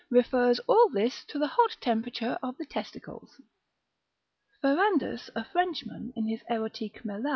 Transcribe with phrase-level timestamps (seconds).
[0.09, 3.39] refers all this to the hot temperature of the testicles,
[4.63, 7.23] Ferandus a Frenchman in his Erotique Mel.